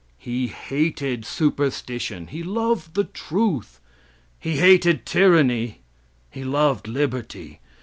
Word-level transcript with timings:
He 0.17 0.47
hated 0.47 1.27
superstition; 1.27 2.25
he 2.25 2.41
loved 2.41 2.95
the 2.95 3.03
truth. 3.03 3.79
He 4.39 4.57
hated 4.57 5.05
tyranny; 5.05 5.81
he 6.31 6.43
loved 6.43 6.87
liberty. 6.87 7.59